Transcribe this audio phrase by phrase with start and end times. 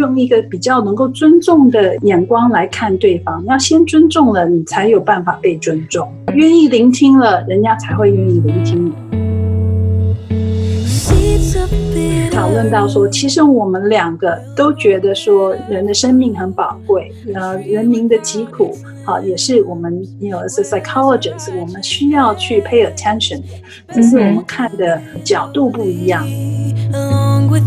[0.00, 3.44] 用一个比较能够尊重的眼光来看对方。
[3.44, 6.10] 要先尊重了，你才有办法被尊重。
[6.34, 8.92] 愿意聆听了，人家才会愿意聆听你。
[12.30, 18.74] 讨论到说，其实我们两个都觉得说，人的生命很宝贵，呃，人民的疾苦，
[19.04, 23.42] 好，也是我们有 a psychologist，我们需要去 pay attention，
[23.86, 26.24] 的只是我们看的角度不一样。
[26.92, 27.58] 所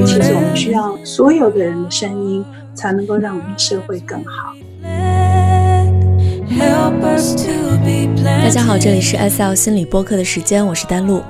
[0.00, 4.54] 以，其实我们需要所有的人的声音，才能够让我们的社会更好。
[8.24, 11.22] 大家好，这里是 SL 心理播客的时间，我是丹露。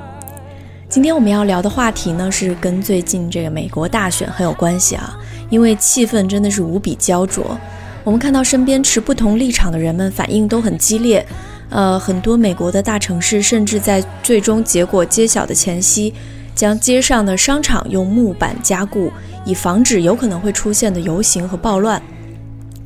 [0.89, 5.19] 今天我们要聊的话题呢，是跟最近这个美国大选很有关系啊，
[5.49, 7.59] 因为气氛真的是无比焦灼。
[8.02, 11.25] 我们看到身边持不同立场的人们反应都很激烈，
[11.69, 16.13] 呃，很多美国的大城市甚至在最终结果揭晓的前夕，
[16.55, 19.13] 将街上的商场用木板加固，
[19.45, 22.01] 以防止有可能会出现的游行和暴乱。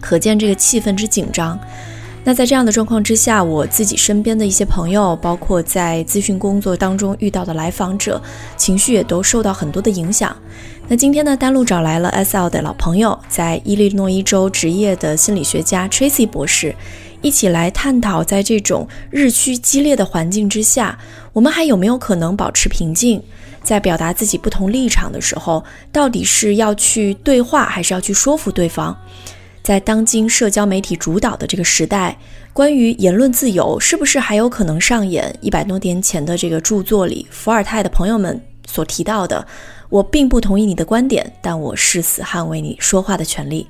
[0.01, 1.59] 可见这个气氛之紧张。
[2.27, 8.19] 那在这样的状况之下，我自己身边的一些朋友，包括在咨询工作当中遇到的来访者，
[8.57, 10.35] 情绪也都受到很多的影响。
[10.89, 16.75] 那今天呢，丹露找来了 SL 的老朋友，在伊利诺伊州执业的心理学家 Tracy 博士，
[17.21, 20.99] 一起来探讨，在这种日趋激烈的环境之下，
[21.35, 23.23] 我们还有没有可能保持平静？
[23.65, 28.95] 在表达自己不同立场的时候，到底是要去对话，还是要去说服对方？
[29.63, 32.17] 在当今社交媒体主导的这个时代，
[32.53, 39.45] 关于言论自由，是不是还有可能上演一百多年前的这个著作里伏尔泰的朋友们所提到的？
[39.89, 43.67] 我并不同意你的观点，但我誓死捍卫你说话的权利。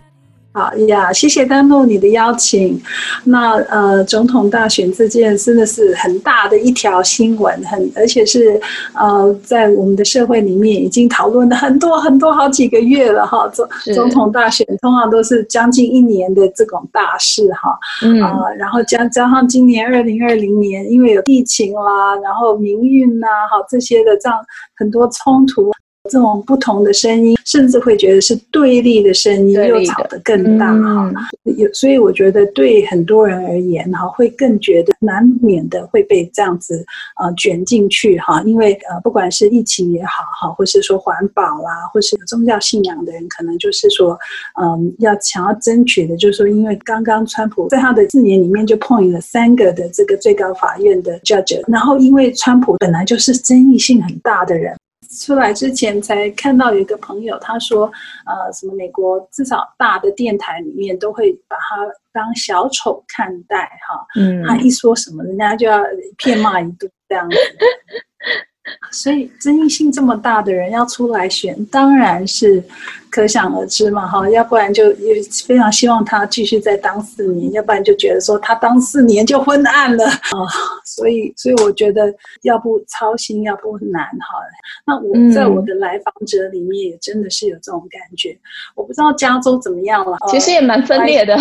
[0.56, 2.80] 好呀，谢谢丹露你的邀请。
[3.24, 8.60] 那呃，总统大选这件真的是很大的一条新闻，很而且是
[8.94, 13.48] 呃，在我们的社会里面已经讨论了很多很多好几个月了哈。
[13.48, 17.76] 总总统大选通常都是将近一年的这种大事哈。
[18.02, 18.22] 嗯。
[18.22, 24.38] 呃，然后加加上今年二零二零年，因为有疫情啦，然后民运呐，哈这些的这样
[24.76, 25.73] 很多冲突。
[26.10, 31.10] 这种不同的声音，甚至会觉得是对立的声音，又吵得更大哈。
[31.44, 36.84] 有、嗯，所以我觉得对很多人而言哈，会更觉得难免的会被这样子
[37.18, 38.42] 呃卷进去哈。
[38.42, 44.18] 因为呃，不管是疫情也好哈，或是说环保啦，或是有宗教信仰的人，可能就是说，
[44.60, 54.76] 嗯，要想要争取的，就是说，因为刚刚川普在他的四年里面就碰了三个的这个最高法院的 judge，然后因为川普本来就是争议性很大的人。
[55.20, 57.86] 出来之前才看到有一个朋友，他说，
[58.26, 61.76] 呃，什么美国至少大的电台里面都会把他
[62.12, 67.36] 当小丑看待，哈，嗯，他一说什么，人家就要一片骂一顿这样子。
[68.90, 72.64] 所以争议性这么大的人要出来选，当然是
[73.14, 75.14] 可想而知嘛，哈，要不然就也
[75.46, 80.38] 非常希望他继续再当四年，要不然就觉得说他当四年就昏暗了啊。
[80.84, 84.34] 所以，所以我觉得要不操心，要不难哈。
[84.84, 88.30] 那我在我的来访者里面也真的是有这种感觉。
[88.30, 88.40] 嗯、
[88.74, 91.36] 我不知道加州怎么样了，其实也蛮分裂的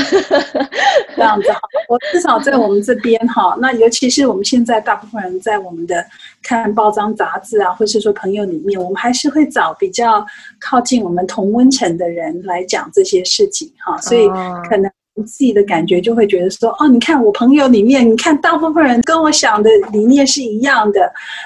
[1.16, 1.60] 这样子哈。
[1.90, 6.06] 我至少在我们这边哈，那尤其是我们现在大部分人在我们的
[6.44, 10.24] 看报章杂志啊，或是说朋友里面，我们还是会找比较
[10.60, 14.28] 靠近我们同温层的人来讲这些事情哈，所以
[14.70, 14.92] 可能。
[15.28, 21.02] 自己的感觉就会觉得说，哦，你看我朋友里面，你看大部分人跟我想的理念是一样的。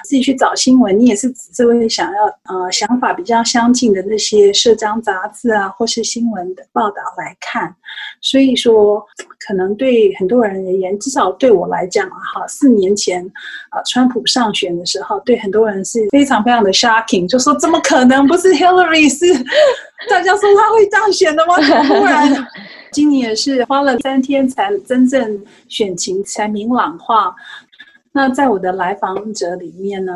[0.06, 7.76] 自己去找新闻，你也是只会想要呃想法比较相近的那些社章杂志啊，或是新闻的报道来看。
[8.22, 9.06] 所以说，
[9.46, 13.24] 可能对很多人而言，至少对我来讲啊，哈，四年前
[13.70, 19.34] 啊，川普上选的时候，对很多人是非常非常的 shocking，就说怎么可能不是 Hillary 是？
[20.10, 21.56] 大家说他会当选的吗？
[21.88, 22.48] 突然。
[22.92, 27.36] 今年也是花了三天才真正选情才明朗化。
[28.14, 30.14] 那在我的来访者里面呢，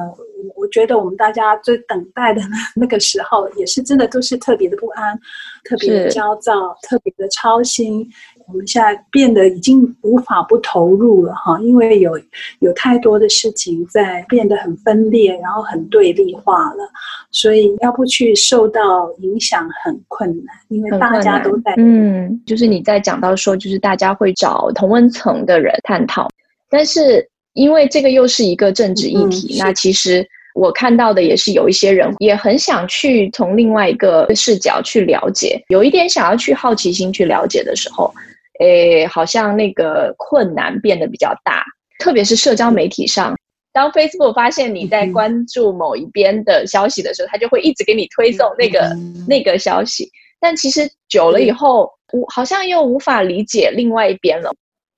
[0.56, 2.42] 我觉得我们大家最等待的
[2.76, 5.20] 那个时候，也是真的都是特别的不安，
[5.66, 8.10] 特别的焦躁，特别的操心。
[8.52, 12.20] 我们现在变得已经无法不投入了哈，因为有
[12.60, 16.90] 有太多的事情在变得很分裂，然后很对立化了，
[17.32, 26.30] 所以要不去受到影响很困难，因为大家都在嗯，就是你在讲到说，就是大家会找同温层的人探讨，
[26.70, 38.14] 但是因为这个又是一个政治议题，嗯、那其实我看到的也是有一些人也很想去从另外一个视角去了解，有一点想要去好奇心去了解的时候。
[38.62, 41.64] 诶，好像那个困难变得比较大，
[42.00, 43.36] 特别是社交媒体上，
[43.74, 50.10] 当 Facebook 发现你在关注某一边的消息的时候，它就会一直给你推送那个、嗯、那个消息。
[50.40, 54.52] 但其实久了以后，我好像又无法理解另外一边了。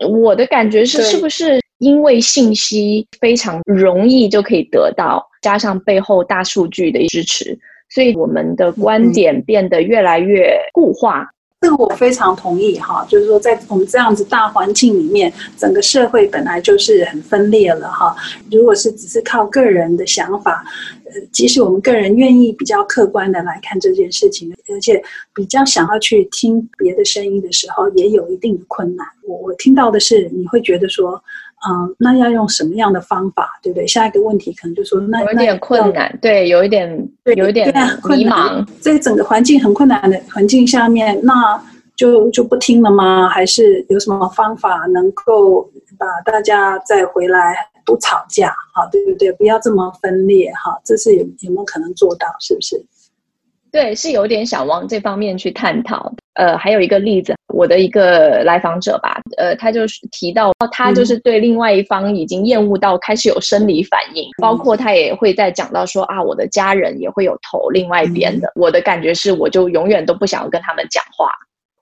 [0.10, 7.58] 我的感觉是，是不是因为信息非常容易就可以得到，加上背后大数据的支持，
[7.90, 11.30] 所以我们的观点变得越来越固化。
[11.64, 18.14] 这个我非常同意哈，就是说在我们这样子大环境里面，整个社会本来就是很分裂了哈。
[18.52, 20.62] 如果是只是靠个人的想法，
[21.06, 25.02] 呃，即使我们个人愿意比较客观的来看这件事情，而且
[25.34, 29.08] 比较想要去听别的声音的时候，也有一定的困难。
[29.26, 31.24] 我我听到的是，你会觉得说。
[31.66, 33.88] 嗯，那要用什么样的方法，对不对？
[33.88, 37.68] 下一个问题可能就说，那有点困难，对，有一点，对，有一点
[38.10, 38.66] 迷茫。
[38.82, 41.62] 在整个环境很困难的环境下面，那
[41.96, 43.30] 就就不听了吗？
[43.30, 47.56] 还是有什么方法能够把大家再回来
[47.86, 48.50] 不吵架？
[48.74, 49.32] 哈，对不对？
[49.34, 52.28] 不要这么分裂，哈，这是有有没有可能做到？
[52.40, 52.84] 是不是？
[53.72, 56.14] 对，是有点想往这方面去探讨。
[56.36, 57.34] 呃，还有一个例子。
[57.54, 68.48] 我的一个来访者吧，呃，他就是提到，他就是对另外一方已经厌恶到开始有生理反应，嗯、包括他也会在讲到说啊，我的家人也会有投另外一边的。
[68.48, 71.30] 嗯、我的感觉是，我就永远都不想跟他们讲话。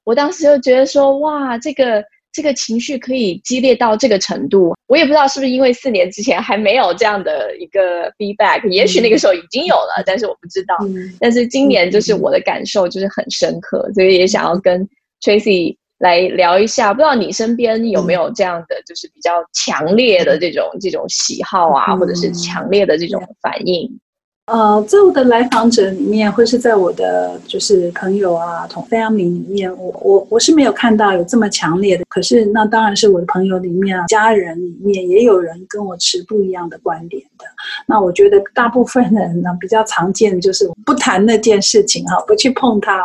[0.03, 10.75] 我当时就觉得说，哇，这个这个情绪可以激烈到这个程度，我也不知道是不是因为四年之前还没有这样的一个 feedback，也许那个时候已经有了，嗯、但是我不知道。
[10.81, 14.87] 嗯、但是今年就是我的感受就是很深刻，所以也想要跟。
[15.23, 23.87] Tracy 来聊一下，不知道你身边有没有这样的，就是比较强烈的这种、嗯、这种喜好啊，或者是强烈的这种反应。
[24.47, 32.03] 呃，在我的来访者里面，或是在我的就是朋友啊、同 family 里面，我我我是没有看到有这么强烈的。
[32.09, 37.45] 可是那当然是我的朋友里面啊、家人里面也有人跟我持不一样的观点的。
[37.85, 43.01] 那我觉得大部分人呢，比较常见的就是不谈那件事情哈，不去碰它。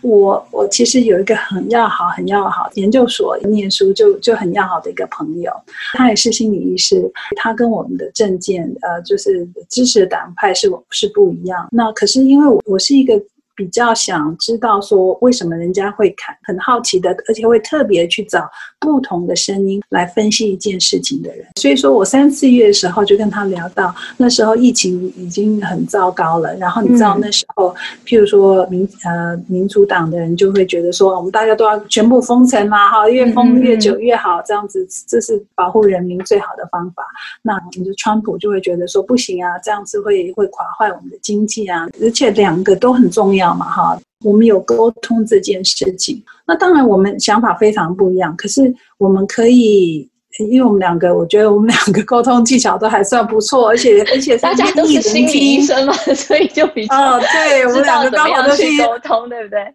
[0.00, 5.52] 我我其实有一个很要好、很要好，研究所念书就就很要好的一个朋友，
[5.92, 10.77] 他也是心理医师，他跟我们的政见呃，就是支持的党派是我。
[10.90, 11.68] 是不一样。
[11.72, 13.20] 那可是因为我我是一个。
[13.58, 21.44] 比较想知道说为什么人家会看，很好奇的，而且会特别去找不同的声音来分析一件事情的人。
[21.56, 26.54] 所以说我三四月的时候就跟他聊到，那时候疫情已经很糟糕了。
[26.54, 27.74] 然后你知道那时候，
[28.06, 37.02] 譬如说民呃民主党的人就会觉得说，我们大家都要全部封城嘛，哈，越封越久越好，这样子这是保护人民最好的方法。
[37.42, 43.47] 那你就川普就会觉得说不行啊，这样子会会垮坏我们的经济啊，而且两个都很重要。
[43.56, 50.08] 嘛哈，我们有沟通这件事情，那当然我们想法非常不一样，可是我们可以，
[50.50, 59.74] 因为我们两个，我觉得我们两个 沟通技巧都还算不错，而且而且大家都是心理医生嘛， 所以就比较哦，对，我们两个刚好都是沟通，对不对？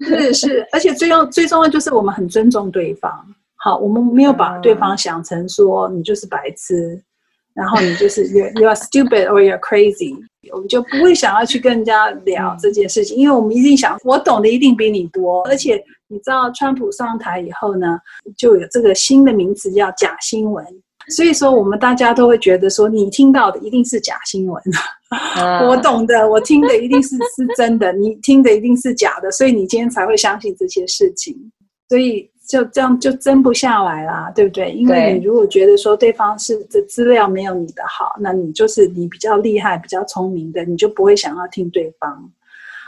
[0.30, 3.10] 是是，而且最重最重要就是我们很尊重对方，
[3.56, 7.02] 好，我们没有把对方想成说你就是白痴。
[7.54, 10.14] 然后你就是 you you are stupid or you are crazy，
[10.52, 17.98] 我们就不会想要去跟人家聊这件事情，因为我们一定想我懂得一定比你多，而且你知道川普上台以后呢，
[18.36, 20.64] 就有这个新的名词叫假新闻，
[21.08, 24.62] 所以说我们大家都会觉得说你听到的一定是假新闻，
[25.68, 31.34] 我懂的，我听的一定是是真的，你听的一定是假的，所以你今天才会相信这些事情，
[31.88, 32.30] 所以。
[32.48, 34.72] 就这样就争不下来啦，对不对？
[34.72, 42.30] 因为你如果觉得说对方是这资料没有你的好，那你就是你比较厉害、比较聪明的，你就不会想要听对方。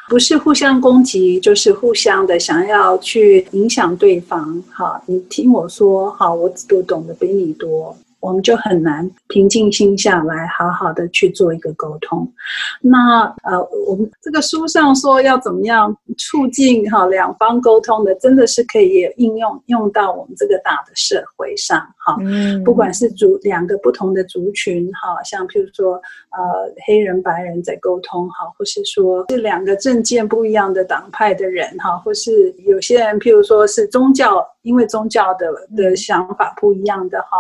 [0.09, 4.61] 不是互相攻击，就是互相的想要去影响对方。
[4.73, 7.97] 好，你听我说，好，我我懂得比你多。
[8.21, 12.31] 我们就很难平静心下来，好好的去做一个沟通。
[12.81, 22.17] 那呃，我们这个书上说要怎么样促进哈两方沟通的，真的是可以应用用到我们这个大的社会上哈。
[22.21, 26.01] 嗯，不管是族两个不同的族群哈，像譬如说
[26.33, 34.47] 呃黑人白人在沟通哈，或是说是两个政见不一样的党派的人哈，或是有些人譬如说是宗教。
[34.63, 37.39] 因为宗教的的想法不一样的哈，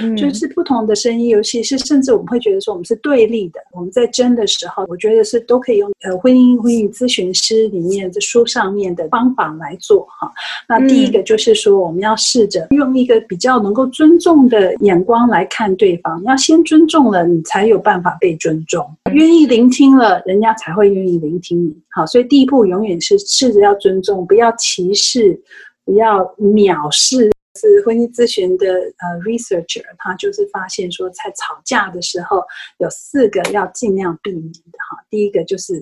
[0.00, 3.60] 嗯、就是不同的声音，尤其是甚至我们会觉得说我们是对立的。
[3.72, 10.32] 我们在争的时候，我觉得是都可以用呃婚姻婚姻咨询师里面的书上面的方法来做哈。
[10.66, 16.22] 那第一个就是说，我们要试着用一个比较能够尊重的眼光来看对方。
[16.24, 18.88] 要先尊重了，你才有办法被尊重。
[19.12, 21.76] 愿意聆听了，人家才会愿意聆听你。
[21.90, 25.40] 好，所以第一步永远是试着要尊重，不要歧视。
[25.88, 32.42] 不要藐视，是婚姻咨询的呃 researcher，他就是发现说，在吵架的时候
[32.78, 34.98] 有四个要尽量避免的哈。
[35.08, 35.74] 第一个就是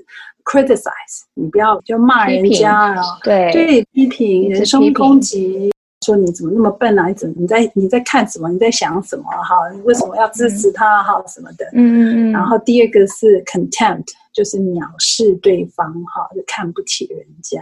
[0.44, 5.72] criticize，你不要就骂人家啊，对对，批评、人身攻击，
[6.04, 7.08] 说你怎么那么笨啊？
[7.08, 8.49] 你怎么你在你在看什么？
[8.50, 9.25] 你在想什么？
[9.25, 11.02] 哈，你为什么要支持他？
[11.02, 11.64] 哈，什么的。
[11.73, 12.32] 嗯嗯嗯。
[12.32, 17.58] 然后第二个是 contempt，就是藐视对方，哈，就看不起人家。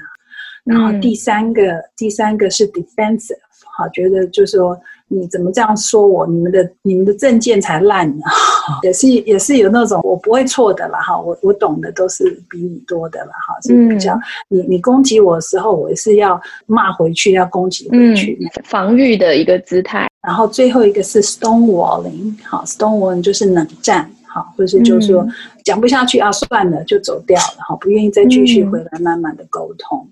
[0.64, 3.36] 然后第三个，嗯、第三个是 defensive，
[3.76, 4.78] 哈，觉得就是说
[5.12, 6.26] 你怎么这样说我？
[6.26, 8.24] 你们的你们的证件才烂呢，
[8.82, 20.08] 也是也是有那种我不会错的了哈，我我懂的都是比你多的了哈，是比较、嗯、你你攻击我的时候，我也是要骂回去，要攻击回去，嗯、防御的一个姿态。
[20.26, 25.32] 然后最后一个是 stonewalling，好，stonewalling 就是冷战，好，或是就是说、嗯、
[25.64, 30.08] 讲不下去啊，算了就走掉了，哈，不愿意再继续回来慢慢的沟通。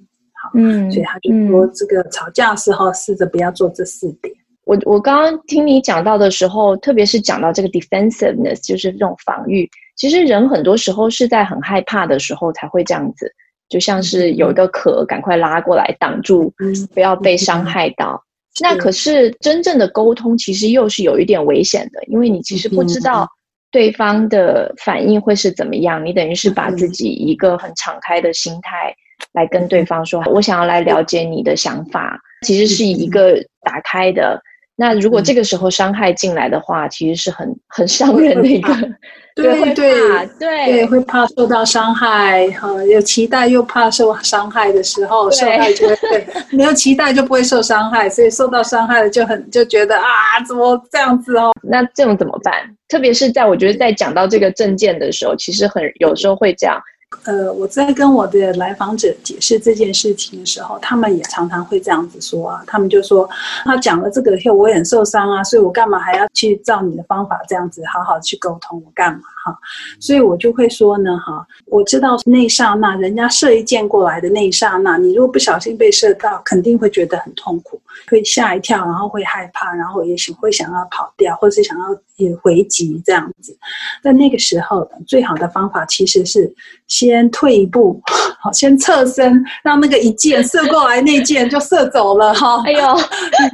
[0.55, 4.35] 嗯，所以他就说，这个吵架的时候试着不要做这四点。
[4.71, 9.69] 我我刚刚听你讲到的时候，特别是讲到这个 defensiveness，就是这种防御。
[9.97, 13.29] 其实人很多时候是在很害怕的时候才会这样子，
[13.69, 16.55] 就像是有一个壳，赶快拉过来挡住，
[16.95, 18.23] 不要被伤害到。
[18.61, 23.29] 那可是真正的沟通，其实又是有一点危险的，因为你其实不知道
[23.73, 28.95] 对方的反应会是怎么样，你等于是把自己一个很敞开的心态。
[29.33, 34.41] 来跟对方说，我想要来了解你的想法，其实是一个打开的。
[34.81, 38.73] 那如果这个时候伤害进来的话，其实是很很伤人的一个，
[39.37, 50.09] 对对对对，会怕受到伤害，哈，有期待又怕受 伤害的时候，受害就会对， 没有期待就不会受伤害，所以受到伤害了就很就觉得啊，
[50.49, 51.53] 怎么这样子哦？
[51.63, 52.55] 那这种怎么办？
[52.89, 56.81] 特别是在我觉得在讲到这个证件的时候，其实很有时候会这样。
[57.25, 62.63] 呃，我在跟我的来访者解释这件事情的时候，他们也常常会这样子说啊。
[62.67, 63.29] 他们就说，
[63.65, 68.81] 他讲了这个以后，我也很受伤啊，所以我干嘛还要去照你的方法这样子好好去沟通？
[68.87, 69.57] 我干嘛哈？
[70.01, 81.85] 所以我就会说呢，哈，我知道那一刹那，人家射一箭过来的那一刹那，你如果不小心被射到，肯定会觉得很痛苦，会吓一跳，然后会害怕，然后也许会想要跑掉，或者是想要
[82.17, 83.57] 也回击这样子。
[84.03, 86.53] 在那个时候，最好的方法其实是。
[86.91, 88.03] 先退一步，
[88.41, 92.61] 好，先侧身，让那个一箭射过来，那箭就射走了哈。
[92.67, 92.97] 哎呦，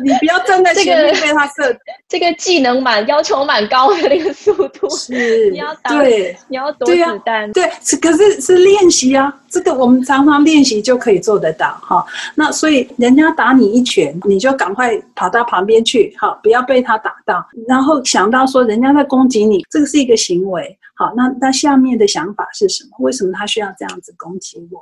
[0.03, 1.79] 你你不要站在前面被他射。
[2.09, 12.05] 这个技能蛮要求蛮高的那个速度，是，你要打，对，你要躲子弹，对，是，可是是练习啊，这个我们常常练习就可以做得到哈。
[12.35, 20.79] 那所以人家打你一拳，你就赶快跑到旁边去，好，不要被他打到，然后想到说人家在攻击你，这个是一个行为。
[20.95, 22.97] 好，那那下面的想法是什么？
[23.01, 24.81] 为什么他需要这样子攻击我？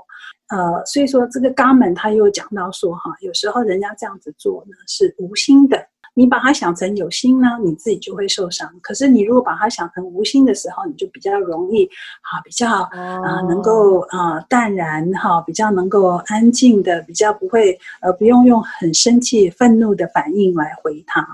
[0.48, 5.76] 呃，所以说这个肛门他又讲到说，哈，有时候人家这样子做呢是无心的，
[6.14, 8.72] 你把它想成有心呢，你自己就会受伤。
[8.80, 11.84] 可是你如果把它想成无心的时候，你就比较容易，
[12.22, 21.26] 哈，比较啊、呃、能够啊、呃、淡然哈，比较能够安静的，比较不会呃不用用很生气、愤怒的反应来回他。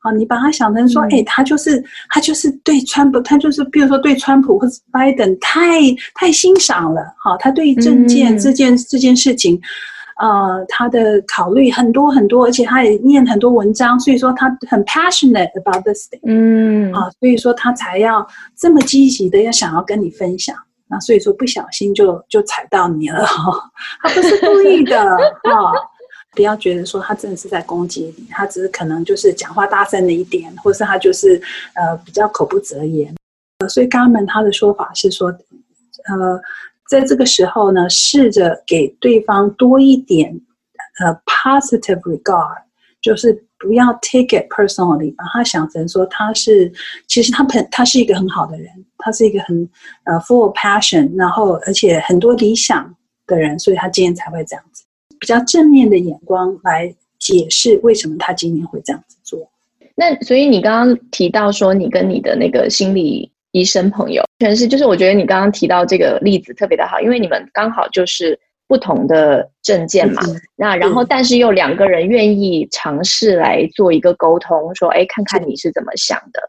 [0.00, 5.80] 好，你把它想成说，哎、他就是他就是对川普，他就是比如说对川普或者拜登太
[6.14, 9.60] 太欣赏了，好，他对政见这件、嗯、这件事情，
[10.18, 20.56] 呃，他的考虑很多很多，而且他也念很多文章，所以说他很 passionate about this thing，嗯，啊，所以说他才要这么积极的要想要跟你分享，
[20.88, 23.24] 那所以说不小心就就踩到你了，
[24.02, 25.72] 他不是故意的，啊。
[26.36, 31.40] 不要觉得说他真的是在攻击你，他只是可能就是讲话大声了一点，或是他就是
[31.74, 33.12] 呃比较口不择言。
[33.58, 36.40] 呃，所以刚刚他的说法是说，呃，
[36.88, 40.40] 在这个时候呢，试着给对方多一点
[41.00, 42.62] 呃 positive regard，
[43.00, 46.72] 就是不要 take it personally，把他想成说他是
[47.06, 48.68] 其实他很他是一个很好的人，
[48.98, 49.68] 他是一个很
[50.04, 52.94] 呃 full passion，然后而且很多理想
[53.26, 54.84] 的人，所以他今天才会这样子。
[55.20, 59.50] 比较正面的眼光来解释为什么他今年会这样子做。
[59.96, 70.22] 那所以你刚刚提到说，你跟你的那个心理医生朋友，全是就是我觉得你刚刚提到这个例子特别的好，因为你们刚好就是不同的证件嘛。
[70.26, 76.40] 嗯、那然后但是又两个人愿意尝试来做一个沟通，说哎，看看你是怎么想的。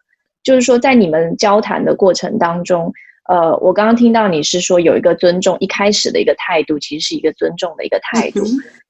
[0.43, 2.91] 就是说在你们交谈的过程当中。
[3.29, 8.41] 呃，我刚刚听到你是说有一个尊重，一开始的一个态度，其实是一个尊重的一个态度。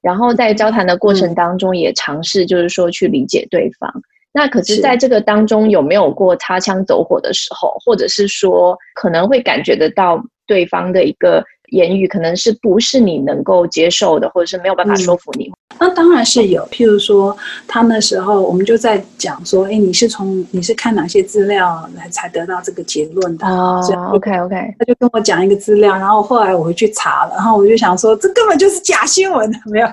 [0.02, 3.92] 然后在交谈的过程当中，也尝试就是说去理解对方。
[4.32, 15.46] 那可是在这个当中有没有过擦枪走火的时候，或者是说可能会感觉得到对方的一个言语可能是不是你能够接受的，或者是没有办法说服你？
[15.46, 17.36] 嗯那当然是有，譬如说，
[17.66, 23.48] 他那时候我们就在讲说，哎，你是从你是看哪些资料来才得到这个结论的？
[23.48, 23.82] 哦
[24.14, 29.88] ，OK OK，他就跟我讲一个资料，然后后来我回去查了，然后我就想说，这根本就是假新闻，没有，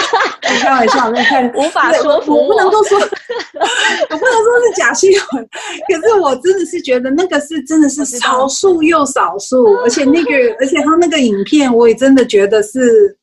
[0.40, 5.48] 开玩笑，没看无法说服我，我不能够说，我不能说是假新闻，
[5.88, 10.30] 可是我真的是觉得那个是真的是少数又少数， 而且那个，
[10.60, 13.18] 而且他那个影片，我也真的觉得是。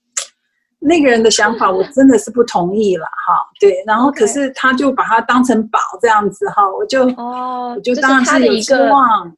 [0.83, 3.33] 那个人的想法， 我真的是不同意了哈。
[3.59, 9.31] 对，然后可是他就把它当成宝这样子哈，我就哦，我就当然是有失望。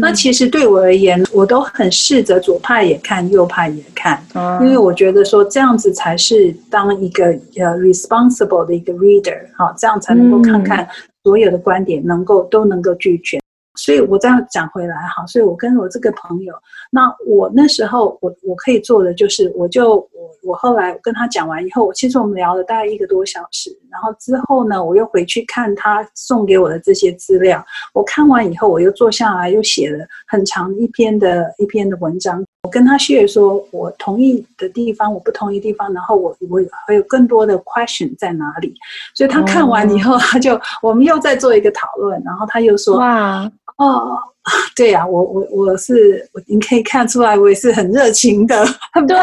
[0.00, 4.22] 那其实对我而言，我都很试着左派也看，右派也看，
[4.62, 10.88] 因为我觉得说这样子才是当一个呃 responsible 的一个 reader 哈，这样才能够看看
[11.24, 13.38] 所有的观点，能够都能够俱全。
[13.86, 16.52] 所以我这样讲回来哈，所以我跟我这个朋友，
[16.90, 27.64] 那我那时候我我可以做的就是，我就我我后来跟他讲完以后，我其实我们聊了大概一个多小时，然后之后呢，我又回去看他送给我的这些资料，
[27.94, 38.74] 我看完以后，我又坐下来又写了很长一篇的一篇的文章，我跟他 share 说我同意的地方，我不同意的地方，然后我我还有更多的 question 在哪里，
[39.14, 43.48] 所以他看完以后，他就我们又再做一个讨论，然后他又说哇。
[43.78, 44.16] 哦，
[44.74, 49.16] 对呀、啊，我我我是，你可以看出来，我也是很热情的，很对，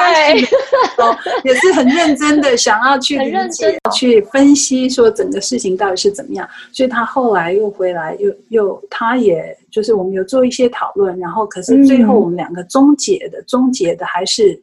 [1.44, 6.48] 也是很认真的想要去 理解、去分析，说整个事情到底是怎么样。
[6.72, 14.62] 所以他后来又回来，又又，他也就是我们有做一些讨论，然后可是最后我们两个终结的，终结的还是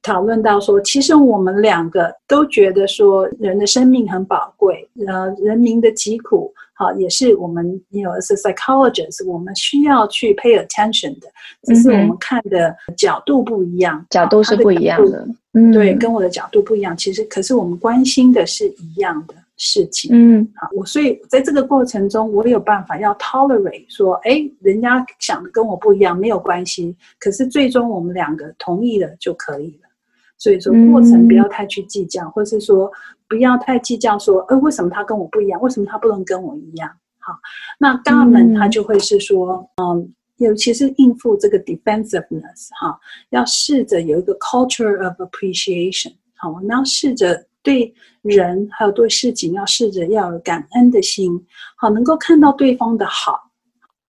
[0.00, 6.54] 讨论到说，其实我们两个都觉得说，人的生命很宝贵，呃，人民的疾苦。
[6.82, 11.28] 好，也是我们，you know, as a psychologist，我们需要去 pay attention 的，
[11.62, 15.24] 只是我们看的角度不一样，角度是不一样的。
[15.52, 16.96] 嗯对，跟我的角度不一样。
[16.96, 20.10] 其实，可是我们关心的是一样的事情。
[20.12, 26.96] 嗯，好，我所以在这个过程中，我有办法要 tolerate，说，哎，人家想的跟我不一样，没有关系。
[27.20, 29.88] 可是最终我们两个同意了就可以了。
[30.36, 32.90] 所以说，过程不要太去计较，或是说。
[33.32, 35.58] 不要太计较，说，呃，为什么他跟我不一样？
[35.62, 36.90] 为什么他不能跟我一样？
[37.18, 37.32] 好，
[37.78, 51.32] 那 government 他就会是说，嗯，尤其是应付这个 defensiveness，哈，要试着有一个 culture of appreciation，好，我们要试着对人还有对事情要试着要有感恩的心，
[51.76, 53.40] 好，能够看到对方的好，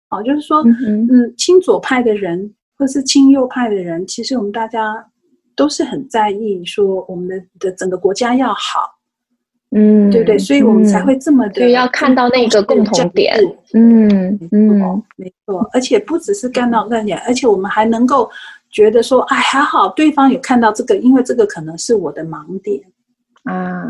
[0.09, 5.05] 好，就是说，嗯，亲左派的人或是亲右派的人，其实我们大家
[5.57, 8.98] 都是很在意说，我们的的整个国家要好。
[9.71, 13.37] 嗯，对不对，所以我们才会这么的，要看到那个共同点。
[13.75, 18.31] 嗯嗯，没错，而且不只是看到那点，而且我们还能够
[18.71, 22.81] 觉得说，哎，还好对方有看到这个，因为这个可能是我的盲点
[23.45, 23.85] 啊，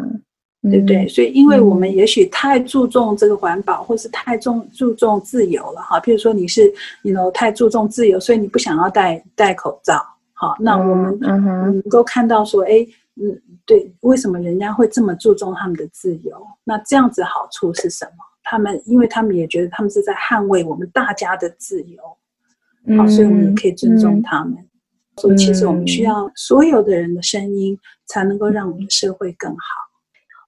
[0.63, 1.07] 对不对？
[1.07, 6.01] 所以，因为我们也许太注重这个环保，或是太重注重自由了哈。
[6.01, 10.05] 譬如说，你是你 you know 太注重自由，所以你不想要戴戴口罩。
[10.33, 12.85] 好，那我们能够看到说，哎。
[13.21, 13.37] 嗯，
[13.69, 16.43] 对，为什么人家会这么注重他们的自由？
[16.65, 18.25] 那这样子好处是什么？
[18.43, 24.55] 他们，因为他们也觉得他们是在捍卫我们大家的自由，好，所以我们也可以尊重他们。
[24.55, 24.69] 嗯、
[25.19, 29.59] 所以其实我们需要所有的人的声音，才能够让我们的社会更好。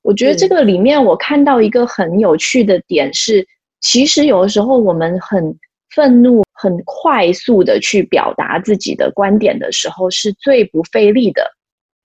[0.00, 3.46] 我觉得这个里面我看到一个很有趣的点是，
[3.80, 5.54] 其实有的时候我们很
[5.94, 11.42] 愤怒、很快速的去表达自己的观点的时候，是最不费力的。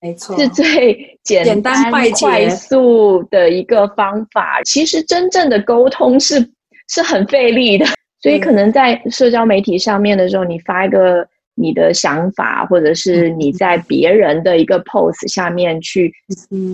[0.01, 4.61] 没错，是最简单快快速的一个方法。
[4.63, 6.39] 其实真正的沟通是
[6.89, 7.85] 是很费力的，
[8.21, 16.13] 所以可能在社交媒体上面的时候，你发一个你的想法，或者是你在别人的一个 post 下面去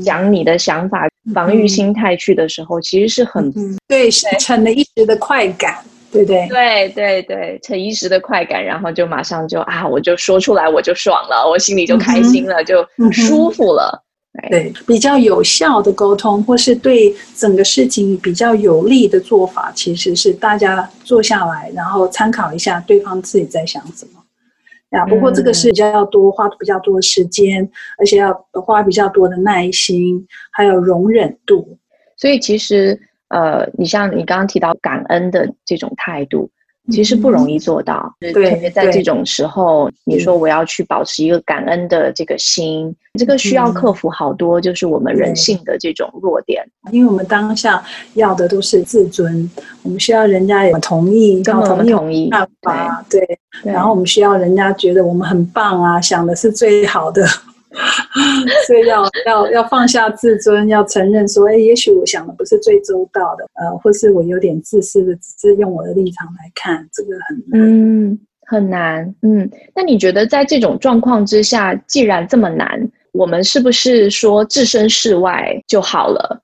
[0.03, 3.53] 讲你的想法，防御心态去的时候，其实是很
[3.87, 5.77] 对，是逞了一时的快感。
[6.11, 14.03] 对对对对对，逞一时的快感，然后就马上就啊，我就说出来，我就爽了，我心里就开心了，嗯、就舒服了。
[14.43, 24.21] 嗯、对，对，比较有效的沟通，或是对整个事情比较有利的做法，其实是大家坐下来，然后参考一下对方自己在想什么。
[24.89, 28.33] 呀，不过这个是比较多，花比较多的时间，而且要
[28.65, 31.77] 花比较多的耐心，还有容忍度。
[32.17, 32.99] 所以其实。
[33.31, 36.49] 呃，你像你刚刚提到感恩的这种态度，
[36.89, 38.13] 其实不容易做到。
[38.19, 46.63] 对，特别在这种时候，你说我要去保持一个感恩的这个心，这个需要克服好多，就是我们人性的这种弱点。
[46.91, 47.81] 因为我们当下
[48.15, 49.49] 要的都是自尊，
[49.83, 57.25] 我们需要人家也同意，跟我们同意，办法，对，然后我们需要人家觉得我们很棒啊，想的是最好的。
[58.67, 69.49] 所以要要要放下自尊，要承认说，哎，也许我想的不是最周到的，呃，或是我有点自私的，只是用我的立场来看，这个很难，嗯，很难，嗯。
[69.75, 72.67] 那你觉得在这种状况之下，既然这么难，
[73.13, 76.41] 我们是不是说置身事外就好了？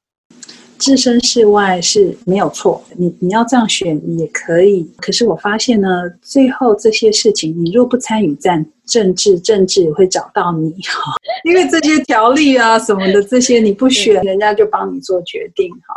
[0.77, 4.89] 置身事外是没有错，你你要这样选也可以。
[4.97, 11.13] 可是我发现呢，最后这些事情，你若不参与战政治，政治也会找到你哈，
[11.43, 15.95] 因为这些条例啊什么的，这些你不选，人家就帮你做决定哈。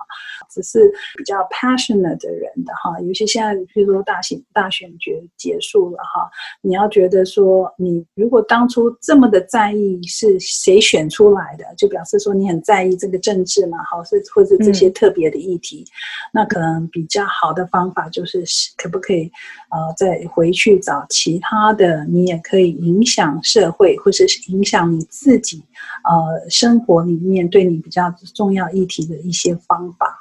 [0.50, 6.28] 只是比较 passionate 的人的哈，尤其现在，比如说大选大选决结束了哈，
[6.60, 15.90] 你要觉得说，你如果当初这么的在意是谁选出来的，就表示说你很在意这个政治嘛，好是或者这些特别的议题，嗯，
[16.34, 18.44] 那可能比较好的方法就是
[18.76, 19.30] 可不可以
[19.70, 25.62] 呃再回去找其他的，你也可以影响社会或者是影响你自己
[26.04, 30.18] 呃生活里面对你比较重要议题的一些方法。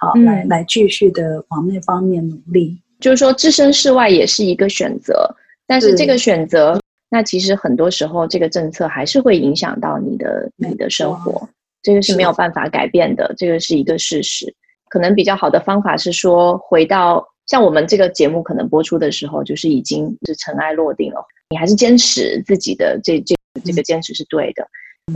[0.00, 5.28] 好，来来继续的往那方面努力，就是说置身事外也是一个选择，
[5.66, 11.46] 但是这个选择，那其实很多时候这个政策还是会影响到你的你的生活，
[11.82, 14.54] 这个是没有办法改变的，这个是一个事实。
[14.88, 24.66] 可能比较好的方法是说，回到像我们这个节目可能播出的时候，就是已经是尘埃落定了，你还是坚持自己的这这这个坚持是对的。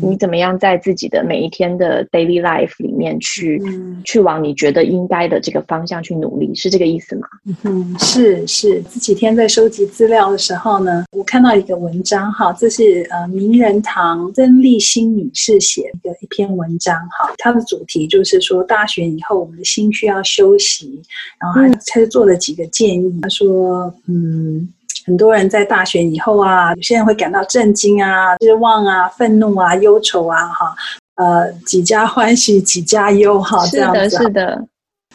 [0.03, 7.29] 你怎么样在自己的每一天的 daily life 里面去、嗯、去往你觉得应该的这个方向去努力，是这个意思吗？
[7.63, 8.83] 嗯，是是。
[8.93, 21.01] 这几天在收集资料的时候呢，我看到一个文章哈，这是呃名人堂曾立新女士写的一篇文章哈，它的主题就是说大学以后我们的心需要休息，
[21.39, 24.69] 然后她就做了几个建议，她说嗯。
[25.05, 30.75] 很多人在大选以后啊，有些人会感到震惊啊、失望啊、愤怒啊、忧愁啊，哈，
[31.17, 34.67] 呃，几家欢喜几家忧，哈，这样子，是的，是的。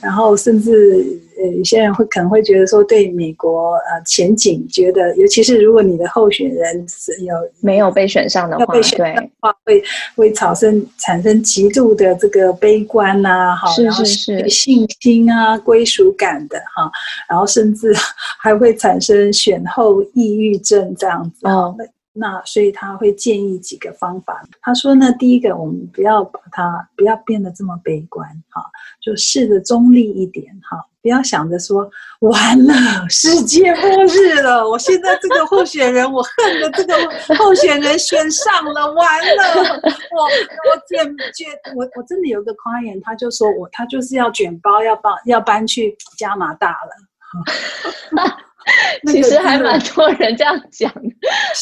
[0.01, 1.19] 然后甚至。
[1.41, 9.81] 呃，有些人会可能会觉得说，对美国呃前景觉得，尤其是如果你的候选人是有没有被选上的话，被选上的话会
[10.17, 16.91] 会产生产生极度的这个悲观呐，哈，然后是信心啊、归属感的哈，
[17.29, 17.95] 然后甚至
[18.41, 21.45] 还会产生选后抑郁症这样子。
[21.45, 24.41] 哦，那那所以他会建议几个方法。
[24.61, 28.63] 他说呢，第一个，我们不要把它不要变得这么悲观哈，
[29.01, 30.85] 就试着中立一点哈。
[31.01, 32.73] 不要想着说完了，
[33.09, 34.69] 世界末日了。
[34.69, 36.93] 我现在这个候选人，我恨的这个
[37.37, 39.79] 候选人选上了，完了。
[40.11, 47.08] 我我卷卷，我我真的有个 client，他就说我他就是要卷包，要搬要搬去加拿大了。
[49.07, 51.09] 其实还蛮多人这样讲的，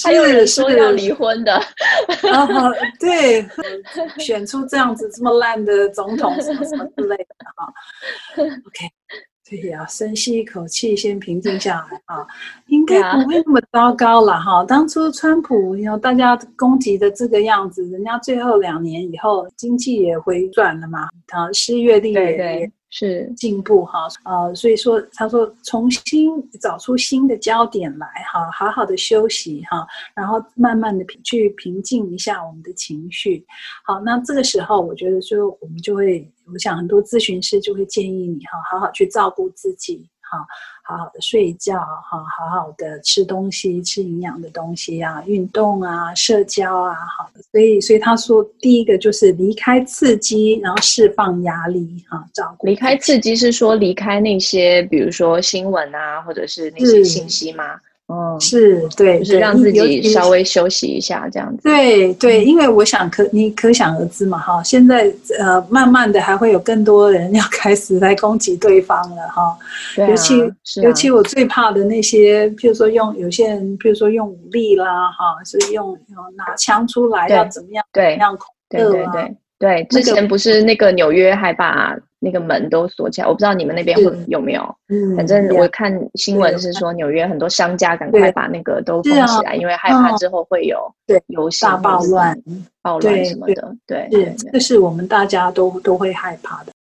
[0.03, 1.53] 还有人说要离婚的。
[1.55, 2.47] 啊，
[2.99, 3.45] 对，
[4.19, 7.25] 选出这样子这么烂的总统，什么什么之类的
[7.55, 7.71] 哈。
[8.67, 8.89] OK。
[9.49, 12.27] 对呀，深吸一口气，先平静下来啊，
[12.67, 14.61] 应该不会那么糟糕了哈。
[14.65, 24.07] 当初川普，你大家攻击的这个样子，人家最后两年以后经济也回转了嘛，啊，失业率也，也是进步哈。
[24.23, 26.29] 呃，所以说他说重新
[26.61, 33.45] 找出新的焦点来哈，好好的休息哈，然后慢慢的去平静一下我们的情绪。
[33.85, 36.31] 好，那这个时候我觉得就我们就会。
[36.49, 40.45] 我想很多咨询师就会建议你哈，好好去照顾自己，哈，
[40.83, 47.41] 好好的睡觉，哈，好好的吃东西，吃营养的东西啊，运动啊，社交啊，好的。
[47.51, 52.67] 所以，所以他说，第一个就是离开刺激，然后释放压力，哈，照顾。
[52.67, 57.79] 离开刺激是说离开那些，比如说新闻啊，或者是那些信息吗？
[58.09, 61.63] 嗯，是对，就是让自己稍微休息一下，这样子。
[61.63, 69.57] 对对，因为我想可你可想而知嘛，哈，现在呃，慢慢的还会有更多人要开始来攻击对方了，哈。
[69.93, 70.09] 对啊。
[70.09, 75.97] 尤其尤其我最怕的那些，譬如说用有些人，譬如说用武力啦，哈，是用
[76.37, 77.83] 拿枪出来要怎么样？
[77.91, 78.89] 对，怎么样恐吓啊？
[78.89, 81.93] 对对对对，之前不是那个纽约还把。
[82.19, 84.63] 那个门都锁起来，我不知道你们那边会有没有。
[84.89, 92.35] 嗯，反正我看新闻是说纽约很多商家赶快把那个都封起来，因为害怕之后会有对游行大暴乱、
[92.81, 93.75] 暴乱什么的。
[93.85, 96.71] 对，是这是我们大家都都会害怕的。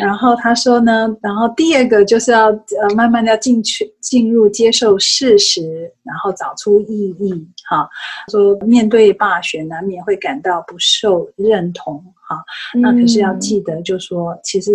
[0.00, 7.32] 然后他说呢，然后第二个就是要呃慢慢的要进去进入接受事实，然后找出意义。
[7.68, 7.88] 哈，
[8.30, 12.02] 说面对罢选难免会感到不受认同。
[12.28, 12.42] 哈，
[12.80, 14.72] 那可是要记得，就说其实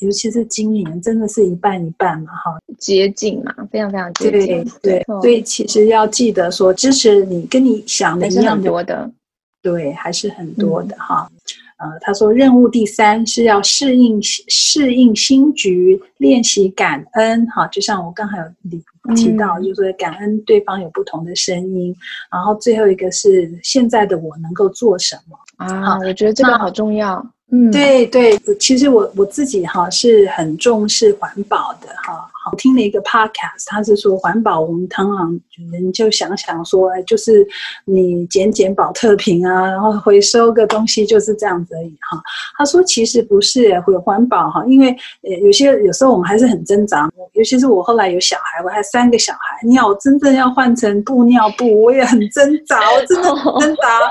[0.00, 2.32] 尤其是今年真的是一半一半嘛。
[2.32, 4.64] 哈，接近嘛，非常非常接近。
[4.82, 9.10] 对，对，所以其实要记得说，支持你跟你想的一样多的。
[9.60, 11.28] 对，还是很多的哈。
[11.78, 17.66] 呃，他说任务第三是要适应适应新局，练习感恩哈。
[17.68, 18.44] 就像我刚才有
[19.14, 21.94] 提到，就是感恩对方有不同的声音。
[22.30, 25.98] 然后最后一个是现在的我能够做什么啊？
[25.98, 27.24] 我觉得这个好重要。
[27.50, 32.30] 嗯，对对，其实我我自己哈是很重视环保的哈。
[32.48, 35.38] 好，听了一个 podcast，他是说环保，我们通常
[35.70, 37.46] 人就想想说，哎，就是
[37.84, 42.18] 你捡捡保特瓶啊，然后回收个东西就是这样子而已哈。
[42.56, 44.88] 他说其实不是，会环保哈，因为
[45.22, 53.82] 呃有些有时候我们还是很挣扎，尤其是我后来有小孩，我还三个小孩，你真正要换成布尿布，我也很挣扎，我真的很挣扎。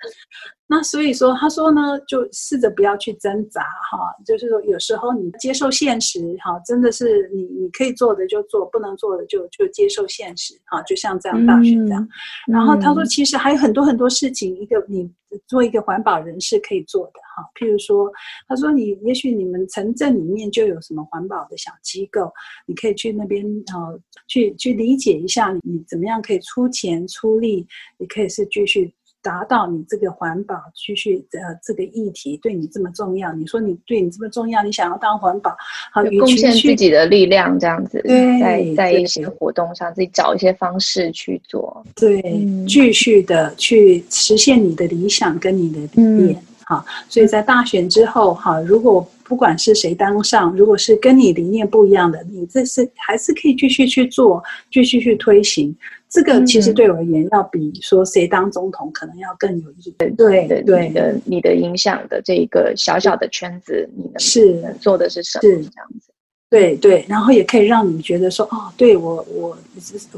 [0.72, 12.00] 那所以说，他说呢，就试着不要去挣扎哈，就是说有时候你接受现实哈，真的是你你可以做的就做，不能做的就就接受现实哈，就像这样大学这样。
[12.46, 15.10] 嗯、然后他说，其实还有很多很多事情，一个你
[15.48, 18.08] 做一个环保人士可以做的哈，譬如说，
[18.46, 22.32] 他说你也许你们城镇里面就有什么环保的小机构，
[22.64, 23.90] 你可以去那边啊，
[24.28, 27.66] 去去理解一下你怎么样可以出钱出力，
[27.98, 28.94] 你可以是继续。
[29.22, 35.54] 达到你这个环保继续呃这个议题对你这么重要，你说你对你这么重要，你想要当环保，
[35.92, 38.02] 好贡献自己的力量这样子，
[38.40, 55.72] 在在一些活动上自己找一些方式去做，对，嗯、继续的去实现你的理想跟你的理念，好、嗯，所以在大选之后哈，如果不管是谁当上，如果是跟你理念不一样的，你这是还是可以继续去做，继续去推行。
[56.08, 59.94] 这个其实对我而言，要比说谁当总统可能要更有意义。
[59.98, 65.42] 对对对，你的你的影响的这一个小小的圈子，你能是能做的是什么？
[65.42, 66.10] 是这样子。
[66.50, 69.56] 对对，然后也可以让你觉得说，哦，对我我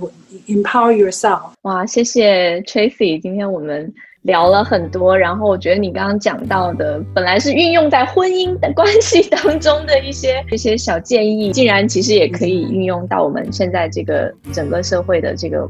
[0.00, 0.10] 我
[0.46, 1.50] empower yourself。
[1.64, 3.92] 哇，谢谢 Tracy，今天我们
[4.22, 15.68] 聊了很多，然后我觉得你刚刚讲到的，本来是运用在婚姻的关系当中的一些 一些小建议，竟然其实也可以运用到我们现在这个整个社会的这个。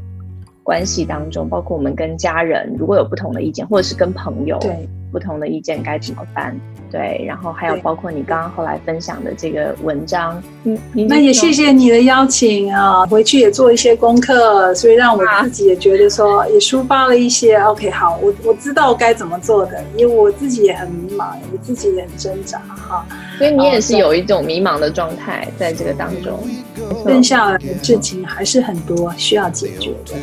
[0.65, 6.59] 关系当中，包括我们跟家人如果有不同的意见，或者是跟朋友对不同的意见该怎么办？
[6.91, 17.57] 对，然后还有包括你刚刚后来分享的这个文章，嗯，那也谢谢你的邀请啊，回去也做一些功课，所以让我自己也觉得说也抒发了一些。
[17.57, 23.05] OK，好，我我知道该怎么做的，因为我自己也很迷茫，我自己也很挣扎哈。
[23.37, 26.39] 所以你也是有一种迷茫的状态在这个当中，
[27.05, 30.15] 剩下来的事情还是很多需要解决的。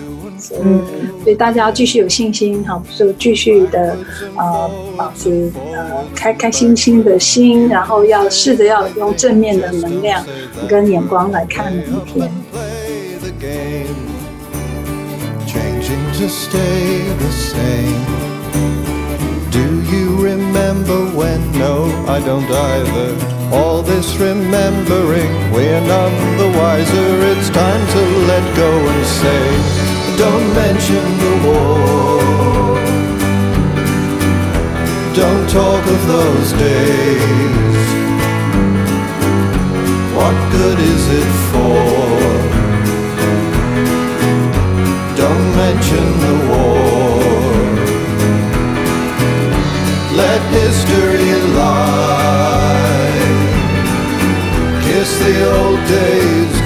[0.63, 0.83] 嗯，
[1.23, 3.97] 所以大家要继续有信心哈，就继续的
[4.37, 10.25] 呃保持呃开开心心的心，然后要试着要用正面的能量
[10.69, 12.31] 跟眼光来看每一天。
[22.21, 22.45] Don't
[30.29, 32.75] mention the war.
[35.15, 37.87] Don't talk of those days.
[40.15, 41.81] What good is it for?
[45.17, 47.21] Don't mention the war.
[50.21, 53.21] Let history lie.
[54.85, 56.60] Kiss the old days